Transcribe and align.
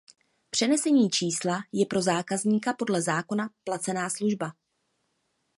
Přenesení 0.49 1.09
čísla 1.09 1.59
je 1.71 1.85
pro 1.85 2.01
zákazníka 2.01 2.73
podle 2.73 3.01
zákona 3.01 3.49
placená 3.63 4.09
služba. 4.09 4.53